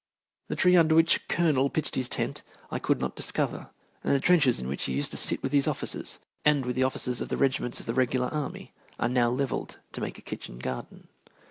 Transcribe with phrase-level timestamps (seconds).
[0.47, 3.69] The tree under which Colonel pitched his tent I could not discover,
[4.03, 6.81] and the trenches in which he used to sit with his officers and with the
[6.83, 10.57] officers from the regiments of the regular army are now levelled to make a kitchen
[10.57, 11.07] garden.